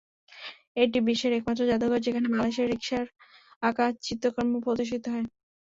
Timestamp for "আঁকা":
3.63-3.85